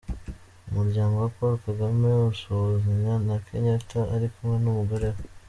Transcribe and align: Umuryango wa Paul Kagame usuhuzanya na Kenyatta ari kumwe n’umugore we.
Umuryango 0.69 1.15
wa 1.17 1.31
Paul 1.35 1.53
Kagame 1.65 2.09
usuhuzanya 2.33 3.13
na 3.27 3.35
Kenyatta 3.45 4.01
ari 4.15 4.27
kumwe 4.33 4.55
n’umugore 4.63 5.07
we. 5.15 5.21